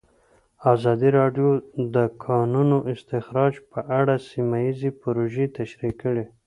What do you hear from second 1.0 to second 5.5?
راډیو د د کانونو استخراج په اړه سیمه ییزې پروژې